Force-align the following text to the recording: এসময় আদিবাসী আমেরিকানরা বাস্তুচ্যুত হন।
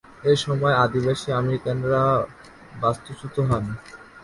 এসময় 0.25 0.75
আদিবাসী 0.85 1.29
আমেরিকানরা 1.33 2.03
বাস্তুচ্যুত 2.81 3.35
হন। 3.49 3.63